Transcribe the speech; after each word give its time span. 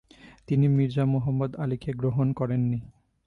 তিনি 0.47 0.65
মির্জা 0.67 1.05
মুহম্মদ 1.05 1.51
আলী 1.55 1.77
কে 1.77 1.91
গ্রহণ 1.93 2.27
করেন 2.33 2.61
নি। 2.71 2.79